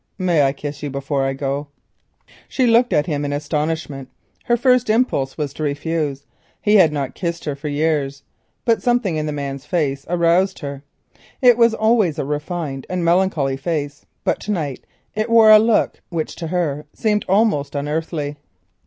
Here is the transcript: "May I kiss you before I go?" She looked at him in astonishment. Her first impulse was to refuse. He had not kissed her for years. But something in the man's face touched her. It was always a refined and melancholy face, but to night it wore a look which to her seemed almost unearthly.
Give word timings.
"May 0.17 0.41
I 0.41 0.51
kiss 0.51 0.81
you 0.81 0.89
before 0.89 1.23
I 1.23 1.33
go?" 1.33 1.67
She 2.49 2.65
looked 2.65 2.91
at 2.91 3.05
him 3.05 3.23
in 3.23 3.31
astonishment. 3.31 4.09
Her 4.45 4.57
first 4.57 4.89
impulse 4.89 5.37
was 5.37 5.53
to 5.53 5.61
refuse. 5.61 6.25
He 6.59 6.77
had 6.77 6.91
not 6.91 7.13
kissed 7.13 7.45
her 7.45 7.55
for 7.55 7.67
years. 7.67 8.23
But 8.65 8.81
something 8.81 9.15
in 9.15 9.27
the 9.27 9.31
man's 9.31 9.67
face 9.67 10.05
touched 10.05 10.57
her. 10.61 10.81
It 11.39 11.55
was 11.55 11.75
always 11.75 12.17
a 12.17 12.25
refined 12.25 12.87
and 12.89 13.05
melancholy 13.05 13.57
face, 13.57 14.03
but 14.23 14.39
to 14.39 14.51
night 14.51 14.85
it 15.13 15.29
wore 15.29 15.51
a 15.51 15.59
look 15.59 16.01
which 16.09 16.35
to 16.37 16.47
her 16.47 16.87
seemed 16.95 17.23
almost 17.29 17.75
unearthly. 17.75 18.37